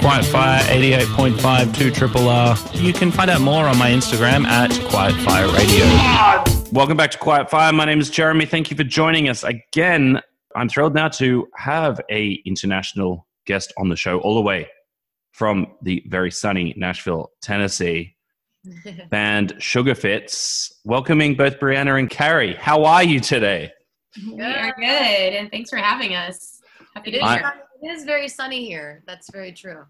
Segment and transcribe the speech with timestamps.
[0.00, 2.56] Quiet Fire 88.5 2 Triple R.
[2.72, 5.84] You can find out more on my Instagram at Quiet Fire Radio.
[6.72, 7.72] Welcome back to Quiet Fire.
[7.72, 8.44] My name is Jeremy.
[8.44, 10.20] Thank you for joining us again.
[10.56, 14.68] I'm thrilled now to have a international guest on the show all the way
[15.30, 18.16] from the very sunny Nashville, Tennessee.
[19.10, 22.54] band Sugar Fitz, welcoming both Brianna and Carrie.
[22.54, 23.70] How are you today?
[24.16, 26.60] We are good, and thanks for having us.
[26.94, 27.52] Happy to be here.
[27.82, 29.02] It is very sunny here.
[29.06, 29.84] That's very true.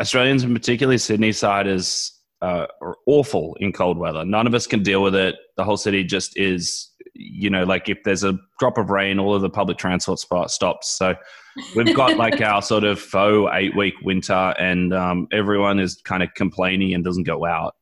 [0.00, 4.24] Australians, and particularly Sydney side, is uh, are awful in cold weather.
[4.24, 5.36] None of us can deal with it.
[5.56, 9.34] The whole city just is, you know, like if there's a drop of rain, all
[9.34, 10.88] of the public transport spot stops.
[10.96, 11.16] So
[11.74, 16.22] we've got like our sort of faux eight week winter, and um, everyone is kind
[16.22, 17.74] of complaining and doesn't go out.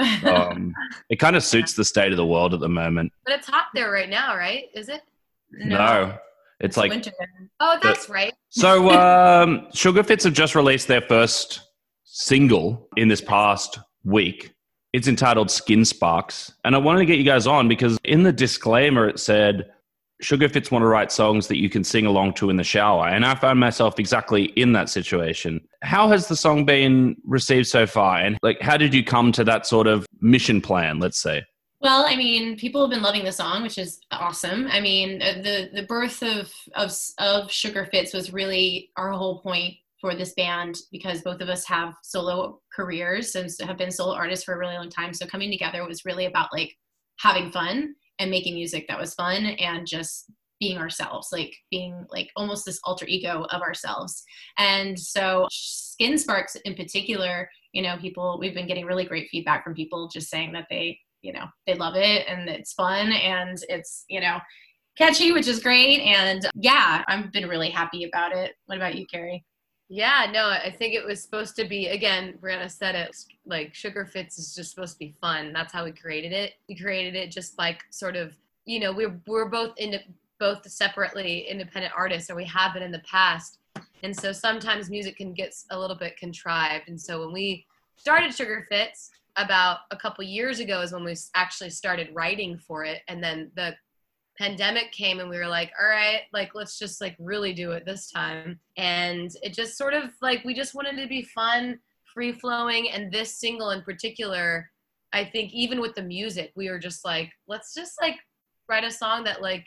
[0.24, 0.74] Um,
[1.10, 3.12] it kind of suits the state of the world at the moment.
[3.24, 4.66] But it's hot there right now, right?
[4.72, 5.02] Is it?
[5.52, 6.16] No,
[6.60, 7.12] it's like winter.
[7.60, 8.32] Oh, that's right.
[8.50, 11.60] So, um, Sugar Fitz have just released their first
[12.04, 14.52] single in this past week.
[14.92, 16.52] It's entitled Skin Sparks.
[16.64, 19.70] And I wanted to get you guys on because in the disclaimer, it said
[20.20, 23.06] Sugar Fitz want to write songs that you can sing along to in the shower.
[23.06, 25.60] And I found myself exactly in that situation.
[25.82, 28.18] How has the song been received so far?
[28.18, 31.44] And like, how did you come to that sort of mission plan, let's say?
[31.80, 34.66] Well, I mean, people have been loving the song, which is awesome.
[34.66, 39.40] I mean, uh, the the birth of of of Sugar Fitz was really our whole
[39.40, 44.14] point for this band because both of us have solo careers and have been solo
[44.14, 45.12] artists for a really long time.
[45.14, 46.76] So coming together was really about like
[47.20, 52.30] having fun and making music that was fun and just being ourselves, like being like
[52.34, 54.24] almost this alter ego of ourselves.
[54.58, 59.62] And so Skin Sparks in particular, you know, people we've been getting really great feedback
[59.62, 63.58] from people just saying that they you know they love it and it's fun and
[63.68, 64.38] it's you know
[64.96, 69.06] catchy which is great and yeah i've been really happy about it what about you
[69.06, 69.44] carrie
[69.90, 74.04] Yeah, no, I think it was supposed to be again, Brianna said it, like Sugar
[74.04, 75.52] Fitz is just supposed to be fun.
[75.54, 76.52] That's how we created it.
[76.68, 78.36] We created it just like sort of,
[78.66, 79.98] you know, we're we're both in
[80.38, 83.60] both separately independent artists or we have been in the past.
[84.02, 86.88] And so sometimes music can get a little bit contrived.
[86.88, 87.64] And so when we
[87.96, 92.84] started Sugar Fitz about a couple years ago is when we actually started writing for
[92.84, 93.74] it and then the
[94.36, 97.84] pandemic came and we were like all right like let's just like really do it
[97.84, 98.60] this time.
[98.76, 101.78] And it just sort of like we just wanted to be fun
[102.12, 104.68] free flowing and this single in particular
[105.12, 108.16] i think even with the music we were just like let's just like
[108.68, 109.66] write a song that like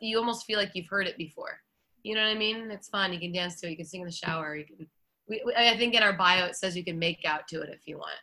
[0.00, 1.60] you almost feel like you've heard it before.
[2.02, 2.70] You know what i mean?
[2.70, 3.12] It's fun.
[3.12, 3.70] You can dance to it.
[3.70, 4.56] You can sing in the shower.
[4.56, 4.86] You can
[5.28, 7.80] we, i think in our bio it says you can make out to it if
[7.86, 8.14] you want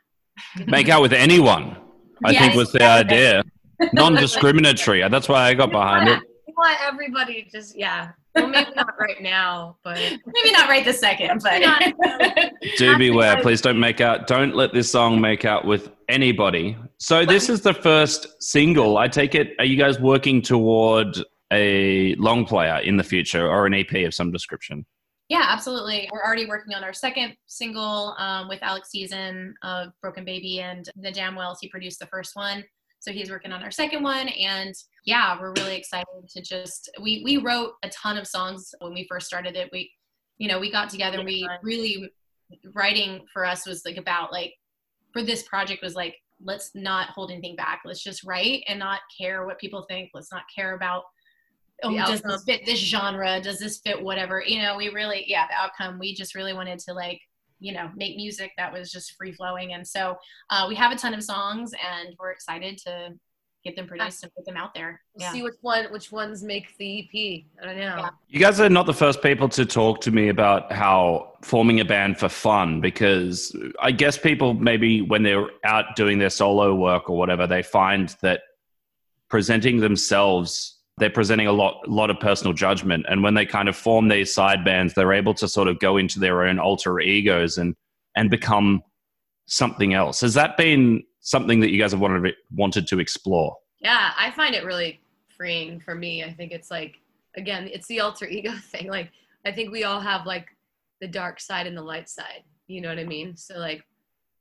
[0.67, 1.77] Make out with anyone,
[2.23, 2.55] I think Yes.
[2.55, 3.43] was the idea.
[3.93, 5.01] Non discriminatory.
[5.09, 6.19] That's why I got behind it.
[6.47, 10.99] we want everybody just yeah well maybe not right now but maybe not right this
[10.99, 11.61] second but
[12.77, 13.41] Do beware.
[13.41, 14.25] Please don't make out.
[14.27, 16.77] Don't let this song make out with anybody.
[16.97, 18.97] So this is the first single.
[18.97, 19.53] I take it.
[19.59, 21.17] Are you guys working toward
[21.51, 24.85] a long player in the future or an EP of some description?
[25.33, 26.07] Yeah absolutely.
[26.13, 30.87] We're already working on our second single um, with alex Dezen of broken baby and
[30.95, 31.57] the Damnwells.
[31.59, 32.63] He produced the first one
[32.99, 34.27] so he's working on our second one.
[34.27, 34.75] And
[35.07, 39.07] yeah we're really excited to just we we wrote a ton of songs when we
[39.09, 39.69] first started it.
[39.71, 39.91] We
[40.37, 42.11] you know we got together we really
[42.75, 44.53] writing for us was like about like
[45.13, 47.81] for this project was like let's not hold anything back.
[47.85, 50.11] Let's just write and not care what people think.
[50.13, 51.05] Let's not care about
[51.83, 53.39] oh does this fit this genre?
[53.41, 54.43] Does this fit whatever?
[54.45, 57.19] You know we really yeah the outcome we just really wanted to like
[57.59, 60.17] you know make music that was just free flowing and so
[60.49, 63.13] uh, we have a ton of songs and we're excited to
[63.63, 65.01] get them produced and put them out there.
[65.13, 65.31] We'll yeah.
[65.31, 67.97] see which one which ones make the ep i don't know.
[67.97, 68.09] Yeah.
[68.27, 71.85] You guys are not the first people to talk to me about how forming a
[71.85, 77.09] band for fun because I guess people maybe when they're out doing their solo work
[77.09, 78.41] or whatever, they find that
[79.29, 83.05] presenting themselves, they're presenting a lot, lot of personal judgment.
[83.09, 85.97] And when they kind of form these side bands, they're able to sort of go
[85.97, 87.75] into their own alter egos and
[88.15, 88.83] and become
[89.47, 90.21] something else.
[90.21, 93.57] Has that been something that you guys have wanted wanted to explore?
[93.83, 95.01] yeah i find it really
[95.37, 96.95] freeing for me i think it's like
[97.35, 99.11] again it's the alter ego thing like
[99.45, 100.47] i think we all have like
[101.01, 103.83] the dark side and the light side you know what i mean so like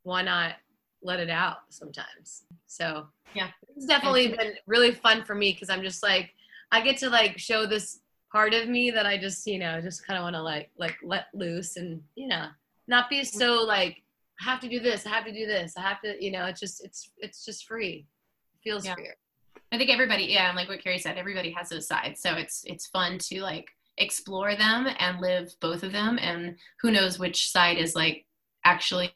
[0.04, 0.54] why not
[1.02, 3.48] let it out sometimes so Yeah.
[3.76, 6.32] it's definitely been really fun for me because i'm just like
[6.72, 8.00] i get to like show this
[8.32, 10.96] part of me that i just you know just kind of want to like like
[11.04, 12.46] let loose and you know
[12.88, 14.02] not be so like
[14.40, 16.46] i have to do this i have to do this i have to you know
[16.46, 18.06] it's just it's it's just free
[18.64, 18.94] feels Yeah.
[18.94, 19.14] freer
[19.70, 22.20] I think everybody, yeah, and like what Carrie said, everybody has those sides.
[22.20, 26.18] So it's it's fun to like explore them and live both of them.
[26.20, 28.26] And who knows which side is like
[28.66, 29.14] actually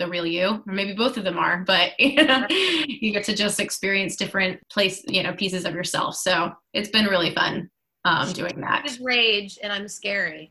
[0.00, 1.62] the real you, or maybe both of them are.
[1.64, 6.16] But you know, you get to just experience different place, you know, pieces of yourself.
[6.16, 7.70] So it's been really fun
[8.04, 8.84] um, doing that.
[8.86, 10.50] Is rage, and I'm scary.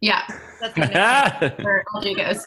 [0.00, 0.22] Yeah,
[0.60, 1.54] That's what I know.
[1.62, 2.44] for all goes.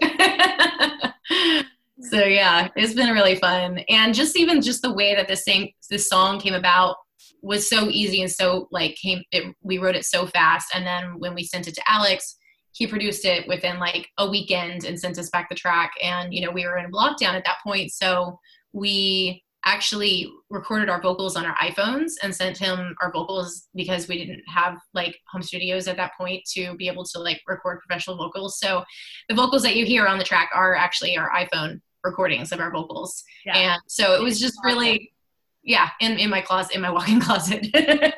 [2.11, 5.71] so yeah, it's been really fun, and just even just the way that this thing,
[5.89, 6.97] this song came about
[7.41, 9.23] was so easy and so like came.
[9.31, 12.35] It, we wrote it so fast, and then when we sent it to Alex,
[12.79, 15.91] he produced it within like a weekend and sent us back the track.
[16.01, 18.39] And you know, we were in lockdown at that point, so
[18.71, 24.17] we actually recorded our vocals on our iPhones and sent him our vocals because we
[24.17, 28.15] didn't have like home studios at that point to be able to like record professional
[28.15, 28.57] vocals.
[28.57, 28.85] So
[29.27, 32.71] the vocals that you hear on the track are actually our iPhone recordings of our
[32.71, 33.21] vocals.
[33.45, 33.57] Yeah.
[33.57, 35.11] And so it was just really
[35.69, 37.67] yeah, in, in my closet, in my walk-in closet.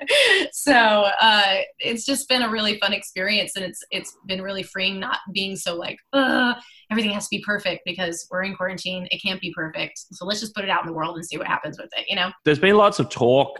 [0.53, 4.99] so uh, it's just been a really fun experience, and it's it's been really freeing
[4.99, 5.97] not being so like
[6.89, 9.05] everything has to be perfect because we're in quarantine.
[9.11, 11.37] It can't be perfect, so let's just put it out in the world and see
[11.37, 12.05] what happens with it.
[12.07, 12.31] You know?
[12.45, 13.59] There's been lots of talk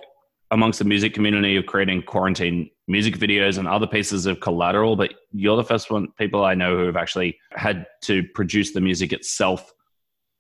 [0.52, 5.14] amongst the music community of creating quarantine music videos and other pieces of collateral, but
[5.34, 9.12] you're the first one people I know who have actually had to produce the music
[9.12, 9.74] itself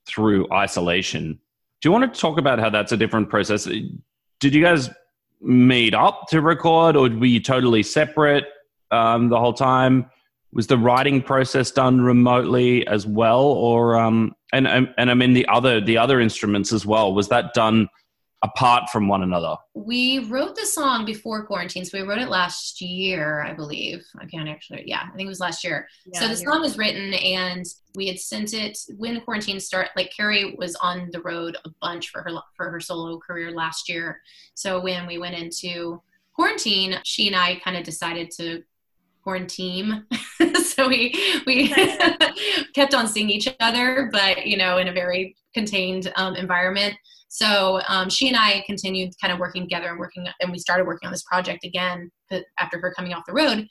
[0.05, 1.39] through isolation.
[1.81, 3.65] Do you want to talk about how that's a different process?
[3.65, 4.89] Did you guys
[5.41, 8.45] meet up to record, or were you totally separate
[8.91, 10.09] um, the whole time?
[10.53, 15.33] Was the writing process done remotely as well, or um, and and and I mean
[15.33, 17.13] the other the other instruments as well?
[17.13, 17.87] Was that done
[18.43, 19.55] apart from one another?
[19.73, 24.03] We wrote the song before quarantine, so we wrote it last year, I believe.
[24.19, 25.87] I can't actually, yeah, I think it was last year.
[26.13, 27.65] so Yeah, the song was written, and
[27.95, 29.91] we had sent it when quarantine started.
[29.95, 33.89] Like Carrie was on the road a bunch for her for her solo career last
[33.89, 34.21] year.
[34.55, 36.01] So when we went into
[36.33, 38.63] quarantine, she and I kind of decided to
[39.23, 40.05] quarantine.
[40.63, 41.13] so we
[41.45, 41.73] we
[42.73, 46.95] kept on seeing each other, but you know, in a very contained um, environment.
[47.33, 50.85] So um, she and I continued kind of working together and working, and we started
[50.85, 52.11] working on this project again
[52.59, 53.65] after her coming off the road.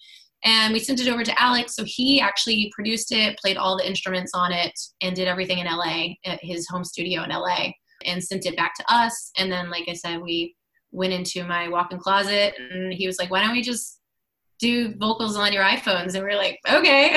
[0.47, 1.77] And we sent it over to Alex.
[1.77, 4.73] So he actually produced it, played all the instruments on it,
[5.03, 7.73] and did everything in LA at his home studio in LA,
[8.07, 9.31] and sent it back to us.
[9.37, 10.57] And then, like I said, we
[10.91, 14.00] went into my walk-in closet, and he was like, "Why don't we just
[14.61, 17.17] do vocals on your iPhones?" And we are like, "Okay."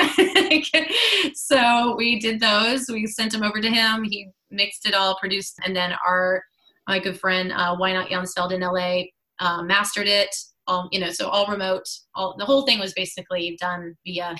[1.34, 2.86] so we did those.
[2.88, 4.04] We sent them over to him.
[4.04, 6.42] He mixed it all, produced, and then our
[6.88, 9.04] my good friend uh, Why Not Jansfeld in LA
[9.40, 10.34] uh, mastered it.
[10.66, 11.84] All you know, so all remote.
[12.14, 14.34] All the whole thing was basically done via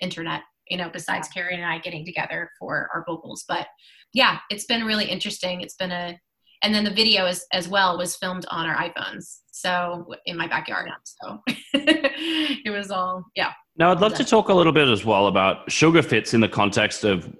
[0.00, 0.42] internet.
[0.68, 3.68] You know, besides Carrie and I getting together for our vocals, but
[4.12, 5.60] yeah, it's been really interesting.
[5.60, 6.18] It's been a
[6.62, 9.40] and then the video as, as well was filmed on our iPhones.
[9.50, 10.90] So in my backyard.
[11.04, 11.40] So
[11.74, 13.52] it was all, yeah.
[13.78, 16.48] Now, I'd love to talk a little bit as well about Sugar Fitz in the
[16.48, 17.34] context of,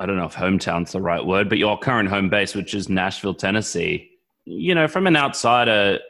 [0.00, 2.88] I don't know if hometown's the right word, but your current home base, which is
[2.88, 4.10] Nashville, Tennessee.
[4.44, 6.00] You know, from an outsider,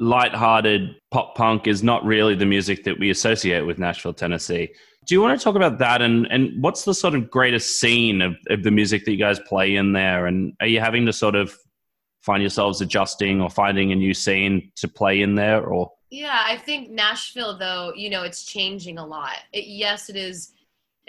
[0.00, 4.70] lighthearted pop punk is not really the music that we associate with Nashville, Tennessee.
[5.06, 8.20] Do you want to talk about that and, and what's the sort of greatest scene
[8.22, 10.26] of, of the music that you guys play in there?
[10.26, 11.56] And are you having to sort of
[12.20, 16.56] find yourselves adjusting or finding a new scene to play in there or Yeah, I
[16.56, 19.36] think Nashville, though, you know, it's changing a lot.
[19.52, 20.52] It, yes, it is.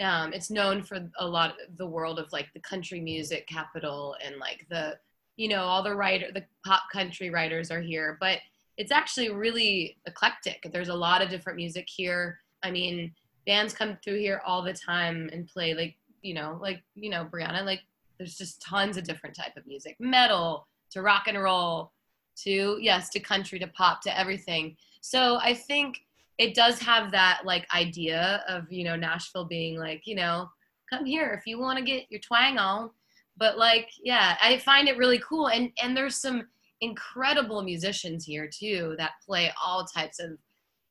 [0.00, 4.16] Um, it's known for a lot of the world of like the country music capital
[4.24, 4.98] and like the,
[5.36, 8.38] you know, all the writer, the pop country writers are here, but
[8.78, 10.66] it's actually really eclectic.
[10.72, 12.40] There's a lot of different music here.
[12.62, 13.12] I mean,
[13.46, 17.28] bands come through here all the time and play like, you know, like, you know,
[17.30, 17.82] Brianna, like
[18.18, 21.92] there's just tons of different type of music, metal to rock and roll
[22.44, 24.76] to yes, to country to pop to everything.
[25.00, 25.98] So I think
[26.38, 30.48] it does have that like idea of, you know, Nashville being like, you know,
[30.88, 32.90] come here if you want to get your twang on.
[33.36, 35.48] But like, yeah, I find it really cool.
[35.48, 36.46] And and there's some
[36.80, 40.30] incredible musicians here too that play all types of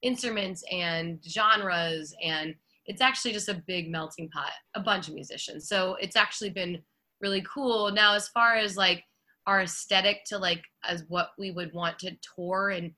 [0.01, 2.55] instruments and genres and
[2.85, 5.67] it's actually just a big melting pot, a bunch of musicians.
[5.67, 6.81] So it's actually been
[7.21, 7.91] really cool.
[7.91, 9.03] Now as far as like
[9.51, 12.91] our aesthetic to like as what we would want to tour and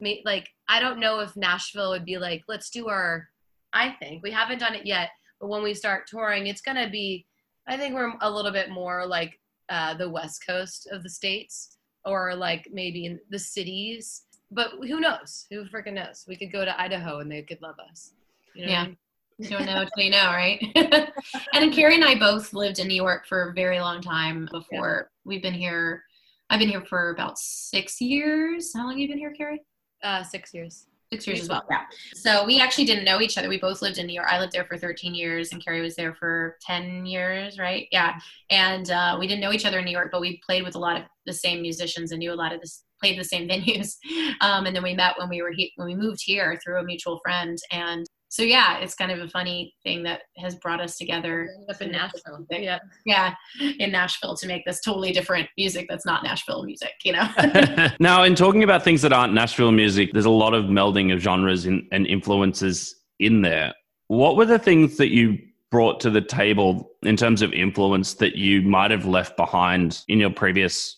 [0.00, 3.28] make like I don't know if Nashville would be like let's do our
[3.74, 6.88] I think we haven't done it yet but when we start touring it's going to
[6.90, 7.26] be
[7.68, 9.38] I think we're a little bit more like
[9.68, 14.98] uh, the west coast of the states or like maybe in the cities but who
[15.00, 18.12] knows who freaking knows we could go to Idaho and they could love us
[18.54, 18.86] you know what I Yeah.
[18.86, 18.96] mean?
[19.38, 20.60] You don't know until you know, right?
[21.52, 25.10] and Carrie and I both lived in New York for a very long time before
[25.24, 26.02] we've been here
[26.50, 28.72] I've been here for about six years.
[28.74, 29.62] How long have you been here, Carrie?
[30.02, 30.86] Uh, six years.
[31.12, 31.64] Six years as well.
[31.70, 31.84] Yeah.
[32.14, 33.48] So we actually didn't know each other.
[33.48, 34.28] We both lived in New York.
[34.30, 37.86] I lived there for 13 years, and Carrie was there for 10 years, right?
[37.92, 38.18] Yeah.
[38.50, 40.78] And uh, we didn't know each other in New York, but we played with a
[40.78, 43.96] lot of the same musicians and knew a lot of this, played the same venues.
[44.40, 46.84] Um, and then we met when we were he- when we moved here through a
[46.84, 50.98] mutual friend, and so yeah, it's kind of a funny thing that has brought us
[50.98, 51.48] together.
[51.70, 52.46] Up in Nashville.
[52.50, 52.78] Yeah.
[53.06, 53.34] Yeah,
[53.78, 57.28] in Nashville to make this totally different music that's not Nashville music, you know.
[58.00, 61.20] now, in talking about things that aren't Nashville music, there's a lot of melding of
[61.20, 63.72] genres in, and influences in there.
[64.08, 65.38] What were the things that you
[65.70, 70.18] brought to the table in terms of influence that you might have left behind in
[70.18, 70.96] your previous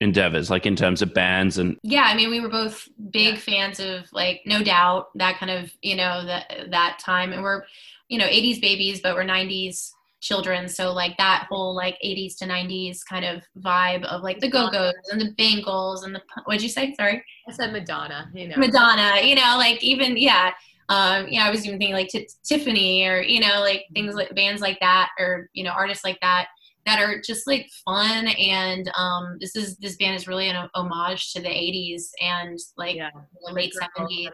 [0.00, 3.40] endeavors like in terms of bands and yeah i mean we were both big yeah.
[3.40, 7.62] fans of like no doubt that kind of you know that that time and we're
[8.08, 12.46] you know 80s babies but we're 90s children so like that whole like 80s to
[12.46, 16.68] 90s kind of vibe of like the go-go's and the bangles and the what'd you
[16.68, 16.94] say?
[16.94, 17.22] Sorry?
[17.48, 18.56] I said madonna you know.
[18.56, 20.52] Madonna you know like even yeah
[20.88, 24.34] um yeah i was even thinking like t- tiffany or you know like things like
[24.34, 26.48] bands like that or you know artists like that
[26.86, 31.32] that are just like fun and um, this is this band is really an homage
[31.32, 33.10] to the 80s and like yeah.
[33.46, 34.30] the late 70s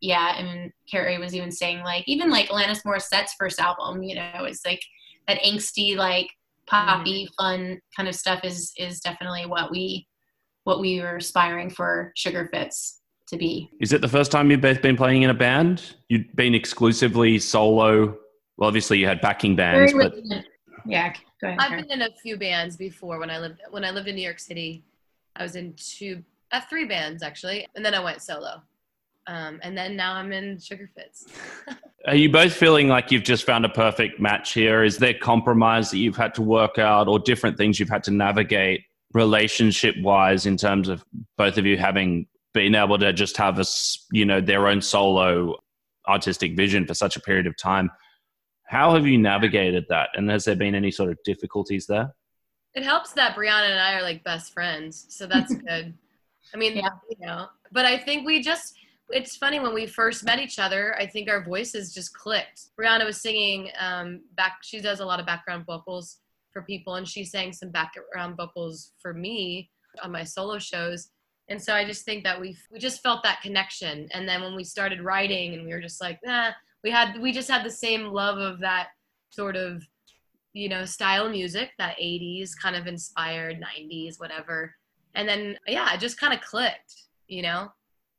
[0.00, 4.44] yeah and carrie was even saying like even like alanis morissette's first album you know
[4.44, 4.82] it's like
[5.28, 6.28] that angsty like
[6.66, 7.42] poppy mm-hmm.
[7.42, 10.06] fun kind of stuff is is definitely what we
[10.64, 13.70] what we were aspiring for sugar fitz to be.
[13.80, 15.96] Is it the first time you've both been playing in a band?
[16.08, 18.16] You've been exclusively solo.
[18.58, 20.14] Well obviously you had backing bands but
[20.86, 21.12] yeah
[21.42, 21.58] Go ahead.
[21.60, 24.22] I've been in a few bands before when I lived when I lived in New
[24.22, 24.84] York City.
[25.34, 26.22] I was in two,
[26.52, 28.62] uh, three bands actually, and then I went solo.
[29.26, 31.26] Um, and then now I'm in Sugar Fitz.
[32.06, 34.82] Are you both feeling like you've just found a perfect match here?
[34.82, 38.10] Is there compromise that you've had to work out, or different things you've had to
[38.12, 41.04] navigate relationship wise in terms of
[41.36, 43.64] both of you having been able to just have a
[44.12, 45.56] you know their own solo
[46.08, 47.90] artistic vision for such a period of time?
[48.72, 50.08] How have you navigated that?
[50.14, 52.14] And has there been any sort of difficulties there?
[52.74, 55.04] It helps that Brianna and I are like best friends.
[55.10, 55.92] So that's good.
[56.54, 56.88] I mean, yeah.
[57.10, 58.74] you know, but I think we just,
[59.10, 62.70] it's funny when we first met each other, I think our voices just clicked.
[62.80, 67.06] Brianna was singing um, back, she does a lot of background vocals for people, and
[67.06, 69.68] she sang some background vocals for me
[70.02, 71.10] on my solo shows.
[71.50, 74.08] And so I just think that we we just felt that connection.
[74.12, 77.32] And then when we started writing, and we were just like, nah, we had we
[77.32, 78.88] just had the same love of that
[79.30, 79.82] sort of
[80.52, 84.74] you know style music that 80s kind of inspired 90s whatever.
[85.14, 86.94] And then yeah it just kind of clicked
[87.32, 87.72] you know?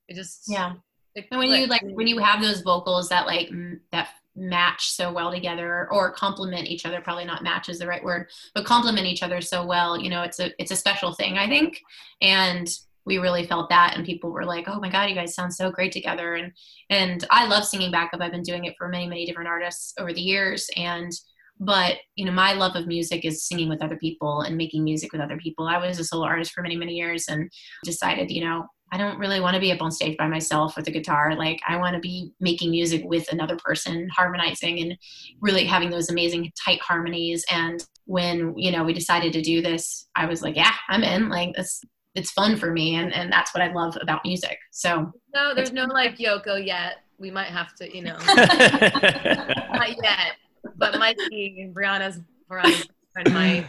[0.08, 0.74] It just yeah.
[1.16, 5.14] and when you like when you have those vocals that like m- that match so
[5.14, 9.06] well together or complement each other probably not match is the right word but complement
[9.06, 11.80] each other so well you know it's a it's a special thing i think.
[12.22, 12.68] And
[13.06, 15.72] we really felt that and people were like oh my god you guys sound so
[15.72, 16.36] great together.
[16.36, 16.52] And
[16.90, 18.22] and i love singing backup.
[18.22, 20.70] I've been doing it for many many different artists over the years.
[20.78, 21.12] And
[21.60, 25.12] but you know my love of music is singing with other people and making music
[25.12, 25.68] with other people.
[25.68, 27.52] I was a solo artist for many many years and
[27.84, 30.88] decided you know i don't really want to be up on stage by myself with
[30.88, 31.36] a guitar.
[31.36, 34.98] Like i want to be making music with another person harmonizing and
[35.42, 37.46] really having those amazing tight harmonies.
[37.52, 41.30] And when you know we decided to do this i was like yeah i'm in.
[41.30, 41.82] Like this
[42.16, 44.58] it's fun for me and and that's what I love about music.
[44.72, 46.98] So no, there's no like Yoko yet.
[47.18, 50.34] We might have to, you know, not yet,
[50.76, 53.66] but Mikey and Brianna's Brianna's friend might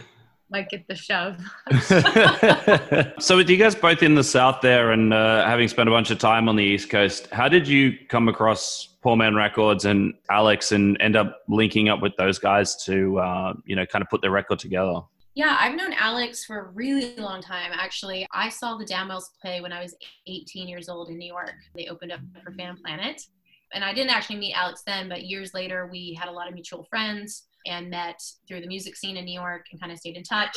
[0.49, 1.39] might get the shove.
[3.19, 6.11] so with you guys both in the south there and uh, having spent a bunch
[6.11, 10.13] of time on the east coast, how did you come across Poor Man Records and
[10.29, 14.09] Alex and end up linking up with those guys to uh, you know kind of
[14.09, 15.01] put their record together?
[15.35, 17.71] Yeah, I've known Alex for a really long time.
[17.73, 19.93] Actually, I saw the Damnwells play when I was
[20.27, 21.55] 18 years old in New York.
[21.75, 22.81] They opened up for Fan mm.
[22.81, 23.21] Planet.
[23.73, 26.53] And I didn't actually meet Alex then, but years later, we had a lot of
[26.53, 30.15] mutual friends and met through the music scene in New York and kind of stayed
[30.15, 30.55] in touch.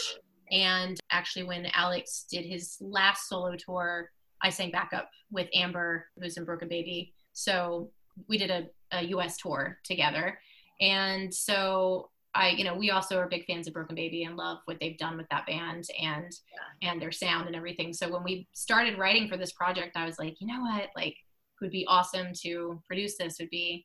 [0.52, 4.10] And actually, when Alex did his last solo tour,
[4.42, 7.12] I sang backup with Amber, who's in Broken Baby.
[7.32, 7.90] So
[8.28, 10.38] we did a, a US tour together.
[10.80, 14.58] And so I, you know, we also are big fans of Broken Baby and love
[14.64, 16.32] what they've done with that band and
[16.80, 16.90] yeah.
[16.90, 17.92] and their sound and everything.
[17.92, 21.16] So when we started writing for this project, I was like, you know what, like,
[21.60, 23.84] would be awesome to produce this would be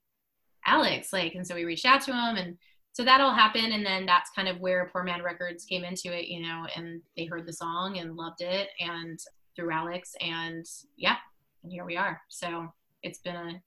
[0.68, 1.12] Alex.
[1.12, 2.58] Like, and so we reached out to him, and
[2.92, 6.16] so that all happened, and then that's kind of where Poor Man Records came into
[6.16, 9.20] it, you know, and they heard the song and loved it, and
[9.56, 10.64] through Alex, and
[10.96, 11.16] yeah,
[11.64, 12.22] and here we are.
[12.30, 13.62] So it's been a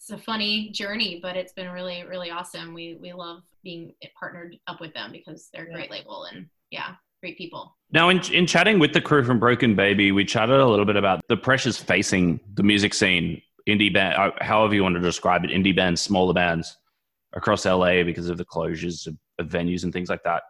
[0.00, 2.72] it's a funny journey, but it's been really, really awesome.
[2.72, 6.94] We we love being partnered up with them because they're a great label and yeah.
[7.20, 7.76] great people.
[7.92, 10.96] Now, in, in chatting with the crew from Broken Baby, we chatted a little bit
[10.96, 15.44] about the pressures facing the music scene, indie band, uh, however you want to describe
[15.44, 16.74] it, indie bands, smaller bands
[17.34, 20.42] across LA because of the closures of, of venues and things like that.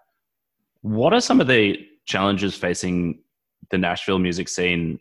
[0.82, 1.76] What are some of the
[2.06, 3.20] challenges facing
[3.72, 5.00] the Nashville music scene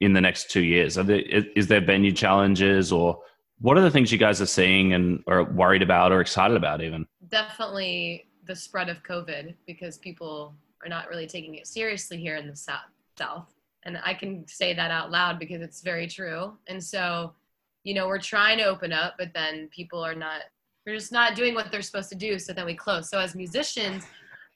[0.00, 0.96] in the next two years?
[0.96, 3.20] Are there, is there venue challenges or
[3.60, 6.80] what are the things you guys are seeing and are worried about or excited about
[6.80, 7.06] even?
[7.28, 12.46] Definitely the spread of COVID because people are not really taking it seriously here in
[12.46, 12.80] the South.
[13.18, 13.52] South.
[13.84, 16.56] And I can say that out loud because it's very true.
[16.68, 17.34] And so,
[17.82, 20.42] you know, we're trying to open up, but then people are not,
[20.84, 22.38] they're just not doing what they're supposed to do.
[22.38, 23.10] So then we close.
[23.10, 24.04] So as musicians,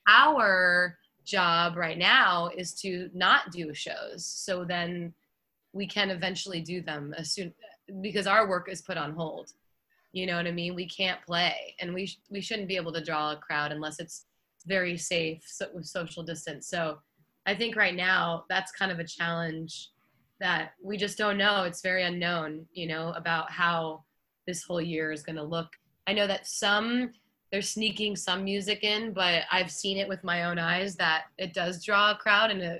[0.07, 4.25] our job right now is to not do shows.
[4.27, 5.13] So then
[5.73, 7.53] we can eventually do them as soon
[8.01, 9.51] because our work is put on hold.
[10.13, 10.75] You know what I mean?
[10.75, 13.99] We can't play, and we sh- we shouldn't be able to draw a crowd unless
[13.99, 14.27] it's
[14.67, 16.69] very safe so, with social distance.
[16.69, 16.99] So
[17.47, 19.91] I think right now that's kind of a challenge
[20.41, 21.65] that we just don't know.
[21.65, 24.05] It's very unknown, you know, about how
[24.47, 25.69] this whole year is going to look.
[26.07, 27.13] I know that some
[27.51, 31.53] they're sneaking some music in, but I've seen it with my own eyes that it
[31.53, 32.79] does draw a crowd and a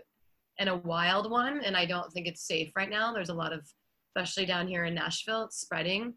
[0.59, 3.13] and a wild one, and I don't think it's safe right now.
[3.13, 3.67] There's a lot of,
[4.15, 6.15] especially down here in Nashville, it's spreading.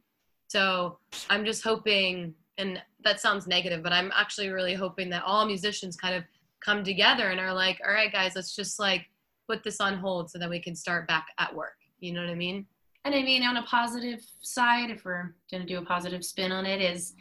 [0.47, 0.99] So
[1.29, 5.95] I'm just hoping, and that sounds negative, but I'm actually really hoping that all musicians
[5.95, 6.23] kind of
[6.63, 9.05] come together and are like, all right, guys, let's just like
[9.47, 11.75] put this on hold so that we can start back at work.
[11.99, 12.65] You know what I mean?
[13.05, 16.51] And I mean, on a positive side, if we're going to do a positive spin
[16.51, 17.13] on it, is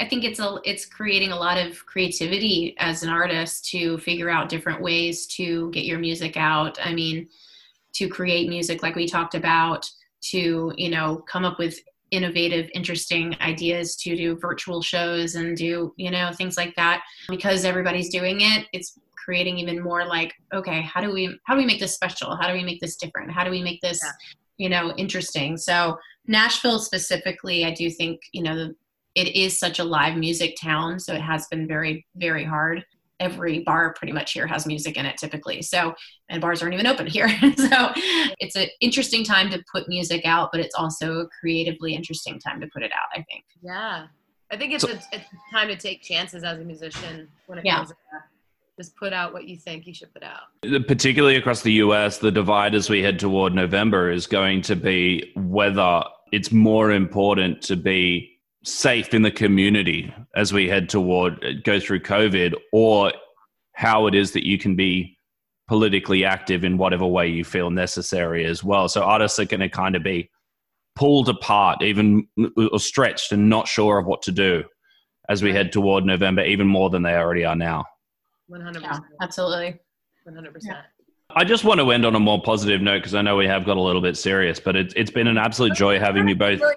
[0.00, 4.30] I think it's a it's creating a lot of creativity as an artist to figure
[4.30, 6.78] out different ways to get your music out.
[6.84, 7.28] I mean,
[7.94, 9.88] to create music like we talked about,
[10.30, 11.78] to you know come up with
[12.10, 17.02] innovative, interesting ideas to do virtual shows and do you know things like that.
[17.28, 21.60] Because everybody's doing it, it's creating even more like okay, how do we how do
[21.60, 22.36] we make this special?
[22.36, 23.32] How do we make this different?
[23.32, 24.12] How do we make this yeah.
[24.58, 25.56] you know interesting?
[25.56, 28.72] So Nashville specifically, I do think you know
[29.14, 32.84] it is such a live music town, so it has been very, very hard.
[33.24, 35.62] Every bar pretty much here has music in it typically.
[35.62, 35.94] So,
[36.28, 37.28] and bars aren't even open here.
[37.56, 37.92] so,
[38.38, 42.60] it's an interesting time to put music out, but it's also a creatively interesting time
[42.60, 43.44] to put it out, I think.
[43.62, 44.06] Yeah.
[44.52, 47.64] I think it's, so, a, it's time to take chances as a musician when it
[47.64, 47.76] yeah.
[47.76, 48.22] comes to that
[48.76, 50.86] just put out what you think you should put out.
[50.86, 55.32] Particularly across the US, the divide as we head toward November is going to be
[55.36, 58.33] whether it's more important to be
[58.64, 63.12] safe in the community as we head toward uh, go through COVID, or
[63.72, 65.18] how it is that you can be
[65.68, 68.88] politically active in whatever way you feel necessary as well.
[68.88, 70.30] So artists are going to kind of be
[70.94, 74.64] pulled apart, even uh, or stretched, and not sure of what to do
[75.28, 77.84] as we head toward November, even more than they already are now.
[78.46, 79.80] One hundred percent, absolutely,
[80.24, 80.78] one hundred percent.
[81.36, 83.64] I just want to end on a more positive note because I know we have
[83.64, 86.60] got a little bit serious, but it, it's been an absolute joy having you both
[86.60, 86.74] really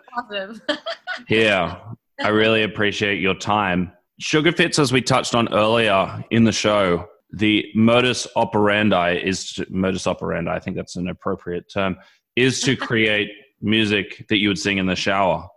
[1.27, 1.77] here.
[2.19, 3.91] I really appreciate your time.
[4.19, 9.67] Sugar Fitz, as we touched on earlier in the show, the modus operandi is to,
[9.69, 10.51] modus operandi.
[10.51, 11.97] I think that's an appropriate term.
[12.35, 13.29] Is to create
[13.61, 15.47] music that you would sing in the shower.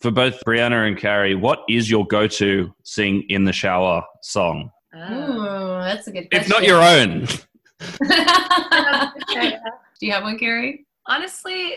[0.00, 4.70] For both Brianna and Carrie, what is your go-to sing in the shower song?
[4.94, 6.30] Oh, that's a good.
[6.30, 6.42] Question.
[6.42, 7.26] If not your own.
[10.00, 10.86] Do you have one, Carrie?
[11.06, 11.74] Honestly,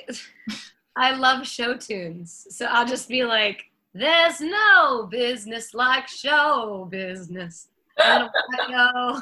[1.02, 2.46] I love show tunes.
[2.52, 7.70] So I'll just be like, there's no business like show business.
[7.98, 8.28] uh,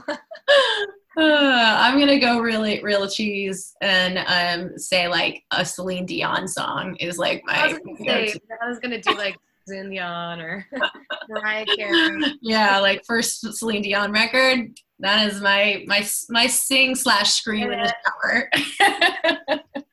[1.17, 7.17] I'm gonna go really real cheese and um, say like a Celine Dion song is
[7.17, 7.55] like my.
[7.55, 10.67] I was gonna, say, I was gonna do like Celine Dion or
[11.29, 12.21] Mariah Carey.
[12.41, 14.77] Yeah, like first Celine Dion record.
[14.99, 19.71] That is my my my sing slash scream in the shower.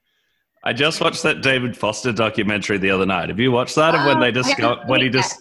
[0.67, 3.29] I just watched that David Foster documentary the other night.
[3.29, 3.95] Have you watched that?
[3.95, 5.41] Oh, when they discovered when he just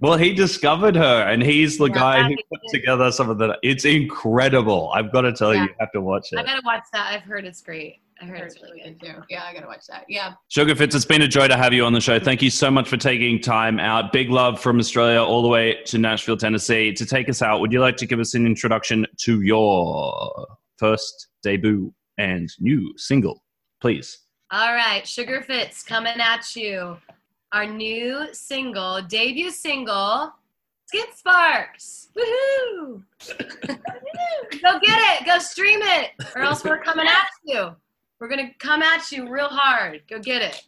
[0.00, 3.58] well, he discovered her, and he's the yeah, guy who put together some of the.
[3.62, 4.90] It's incredible.
[4.94, 5.64] I've got to tell yeah.
[5.64, 6.38] you, you have to watch it.
[6.38, 7.12] I gotta watch that.
[7.12, 8.00] I've heard it's great.
[8.20, 9.22] I heard, it's really good too.
[9.28, 10.06] Yeah, I gotta watch that.
[10.08, 10.32] Yeah.
[10.48, 12.18] Sugar Fitz, it's been a joy to have you on the show.
[12.18, 14.10] Thank you so much for taking time out.
[14.10, 16.94] Big love from Australia all the way to Nashville, Tennessee.
[16.94, 20.46] To take us out, would you like to give us an introduction to your
[20.78, 23.44] first debut and new single,
[23.82, 24.21] please?
[24.54, 26.98] All right, Sugar Fitz coming at you.
[27.52, 30.30] Our new single, debut single,
[30.84, 32.10] Skin Sparks.
[32.14, 33.02] Woohoo!
[34.60, 35.24] Go get it.
[35.24, 37.74] Go stream it, or else we're coming at you.
[38.20, 40.02] We're to come at you real hard.
[40.06, 40.62] Go get it.